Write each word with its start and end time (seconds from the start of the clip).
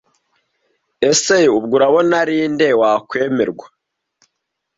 Ese 1.09 1.37
ubwo 1.57 1.73
urabona 1.77 2.13
arinde 2.23 2.67
wakwemerwa? 2.79 3.67